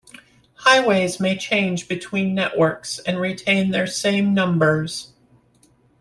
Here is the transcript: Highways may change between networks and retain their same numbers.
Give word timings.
Highways 0.55 1.19
may 1.19 1.37
change 1.37 1.87
between 1.87 2.33
networks 2.33 2.97
and 2.97 3.21
retain 3.21 3.69
their 3.69 3.85
same 3.85 4.33
numbers. 4.33 5.13